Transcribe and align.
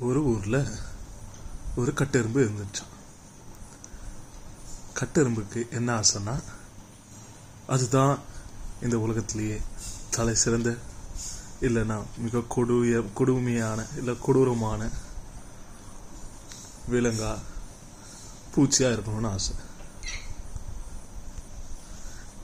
ஒரு 0.00 0.22
ஊரில் 0.24 0.60
ஒரு 1.76 1.92
கட்டெரும்பு 1.92 2.40
இருந்துச்சான் 2.40 2.94
கட்டெரும்புக்கு 4.94 5.68
என்ன 5.70 6.00
ஆசைன்னா 6.00 6.34
அதுதான் 7.66 8.14
இந்த 8.82 8.98
உலகத்திலேயே 8.98 9.56
தலை 10.10 10.34
சிறந்த 10.34 10.70
இல்லைன்னா 11.60 11.96
மிக 12.18 12.38
கொடூய 12.48 13.10
கொடுமையான 13.14 13.86
இல்லை 13.96 14.18
கொடூரமான 14.20 14.82
விலங்கா 16.90 17.32
பூச்சியாக 18.54 18.94
இருக்கணும்னு 18.94 19.28
ஆசை. 19.28 19.54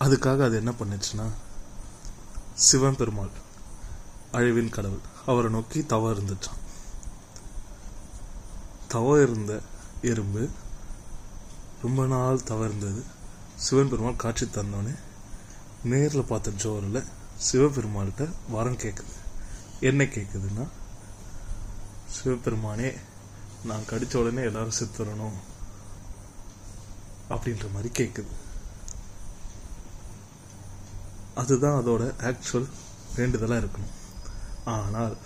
அதுக்காக 0.00 0.42
அது 0.42 0.56
என்ன 0.56 0.72
பண்ணுச்சுன்னா 0.78 1.26
சிவன் 2.54 2.96
பெருமாள் 2.96 3.32
அழிவின் 4.32 4.68
கடவுள் 4.68 5.00
அவரை 5.26 5.50
நோக்கி 5.50 5.86
தவறு 5.86 6.20
இருந்துச்சான் 6.20 6.60
தவ 8.94 9.22
இருந்த 9.22 9.52
எறும்பு 10.02 10.42
ரொம்ப 11.82 12.06
நாள் 12.06 12.42
தவ 12.42 12.68
சிவன் 13.56 13.88
பெருமாள் 13.88 14.16
காட்சி 14.16 14.46
தந்தோடனே 14.46 14.94
நேரில் 15.84 16.24
பார்த்த 16.24 16.50
ஜோரில் 16.50 17.04
சிவபெருமாள்கிட்ட 17.50 18.24
வரம் 18.50 18.76
கேட்குது 18.76 19.14
என்ன 19.80 20.04
கேட்குதுன்னா 20.04 20.66
சிவபெருமானே 22.14 22.90
நான் 23.64 23.86
கடித்த 23.86 24.18
உடனே 24.18 24.42
எல்லாரும் 24.42 24.78
செத்துறணும் 24.80 25.38
அப்படின்ற 27.28 27.66
மாதிரி 27.72 27.90
கேட்குது 27.98 28.34
அதுதான் 31.34 31.78
அதோட 31.82 32.02
ஆக்சுவல் 32.20 32.68
வேண்டுதலாக 33.16 33.66
இருக்கணும். 33.66 33.94
ஆனால் 34.64 35.16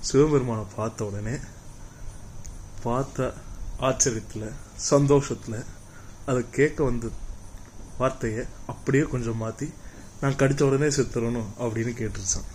சிவபெருமானை 0.00 0.64
பார்த்த 0.76 1.04
உடனே 1.04 1.36
பார்த்த 2.86 3.28
ஆச்சரியத்தில் 3.88 4.48
சந்தோஷத்தில் 4.90 5.58
அதை 6.28 6.40
கேட்க 6.50 6.78
வந்த 6.84 7.06
வார்த்தையை 8.00 8.42
அப்படியே 8.72 9.04
கொஞ்சம் 9.12 9.40
மாற்றி 9.42 9.66
நான் 10.20 10.38
கடித்த 10.40 10.62
உடனே 10.66 10.88
செத்துறணும் 10.96 11.50
அப்படின்னு 11.64 11.92
கேட்டுருச்சான். 12.00 12.48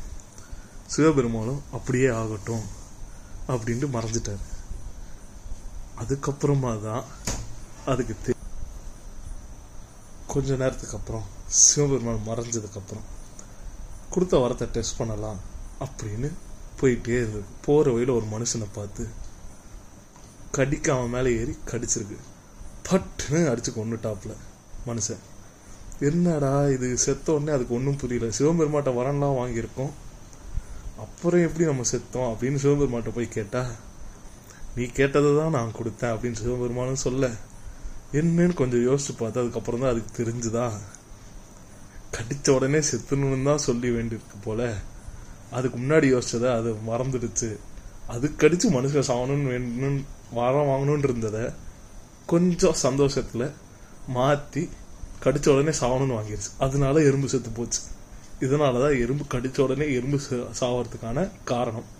சிவபெருமானும் 0.93 1.61
அப்படியே 1.77 2.09
ஆகட்டும் 2.21 2.65
அப்படின்ட்டு 3.53 3.87
மறைஞ்சிட்டார் 3.95 4.45
அதுக்கப்புறமா 6.01 6.71
தான் 6.85 7.03
அதுக்கு 7.91 8.15
தெ 8.25 8.33
கொஞ்ச 10.33 10.55
நேரத்துக்கு 10.61 10.97
அப்புறம் 10.99 11.25
சிவபெருமான் 11.61 12.27
மறைஞ்சதுக்கப்புறம் 12.29 13.07
கொடுத்த 14.13 14.35
வரத்தை 14.43 14.67
டெஸ்ட் 14.75 14.99
பண்ணலாம் 14.99 15.39
அப்படின்னு 15.85 16.29
போயிட்டே 16.79 17.15
இருந்தது. 17.21 17.45
போகிற 17.65 17.91
வழியில் 17.93 18.17
ஒரு 18.17 18.27
மனுஷனை 18.33 18.67
பார்த்து 18.77 19.03
கடிக்க 20.51 20.93
அவன் 20.93 21.09
மேலே 21.09 21.39
ஏறி 21.39 21.57
கடிச்சிருக்கு. 21.65 22.17
பட்டுன்னு 22.89 23.49
அடிச்சு 23.51 23.71
கொண்டுட்டாப்ல 23.75 24.33
மனுஷன். 24.87 25.21
என்னடா 25.99 26.67
இது? 26.67 26.97
செத்த 26.97 27.33
உடனே 27.33 27.51
அதுக்கு 27.51 27.73
ஒன்றும் 27.73 27.95
புரியல. 27.95 28.31
சிவபெருமாட்ட 28.39 28.91
வரன்லாம் 28.93 29.39
வாங்கியிருக்கோம். 29.41 29.89
அப்புறம் 30.99 31.41
எப்படி 31.41 31.65
நம்ம 31.65 31.81
செத்தோம் 31.91 32.35
அப்படின்னு 32.35 32.55
சிவபெருமாட்ட 32.55 33.09
போய் 33.15 33.27
கேட்டா 33.27 33.65
நீ 34.75 34.83
கேட்டதை 34.83 35.37
தான் 35.37 35.49
நான் 35.49 35.71
கொடுத்தேன் 35.71 36.13
அப்படின்னு 36.15 36.31
சிவபெருமானும் 36.31 36.93
சொல்ல 36.93 37.29
என்னன்னு 38.13 38.53
கொஞ்சம் 38.53 38.85
யோசிச்சு 38.87 39.11
பார்த்தா 39.19 39.41
அதுக்கப்புறம் 39.43 39.79
தான் 39.79 39.89
அதுக்கு 39.89 40.23
தெரிஞ்சுதா? 40.23 40.71
கடித்த 42.11 42.53
உடனே 42.53 42.77
செத்துணுன்னு 42.77 43.43
தான் 43.43 43.57
சொல்லி 43.57 43.89
வேண்டியிருக்கு 43.89 44.37
போல. 44.43 44.73
அதுக்கு 45.51 45.79
முன்னாடி 45.79 46.07
யோசிச்சதை 46.15 46.55
அது 46.55 46.77
மறந்துடுச்சு. 46.87 47.57
அது 48.07 48.31
கடிச்சு 48.37 48.69
மனுஷன் 48.69 49.09
சாகணும்னு 49.09 49.51
வேணும்னு 49.51 50.01
வரம் 50.31 50.67
வாங்கணும்னு 50.67 51.03
இருந்ததை 51.03 51.51
கொஞ்சம் 52.25 52.73
சந்தோஷத்தில் 52.73 53.51
மாற்றி 54.07 54.69
கடித்த 55.19 55.51
உடனே 55.51 55.77
சாகணும்னு 55.77 56.17
வாங்கிருச்சு. 56.17 56.51
அதனால 56.59 57.03
எறும்பு 57.03 57.29
செத்து 57.29 57.49
போச்சு. 57.49 57.81
இதனாலதான் 58.39 59.01
எறும்பு 59.01 59.27
கடித்த 59.27 59.63
உடனே 59.63 59.93
எறும்பு 59.93 60.19
சாவறதுக்கான 60.59 61.29
காரணம். 61.43 61.99